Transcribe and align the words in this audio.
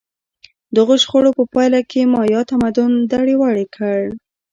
دغو 0.77 0.93
شخړو 1.03 1.29
په 1.37 1.43
پایله 1.53 1.81
کې 1.91 2.01
مایا 2.13 2.41
تمدن 2.51 2.91
دړې 3.11 3.35
وړې 3.41 3.65
کړ. 3.75 3.99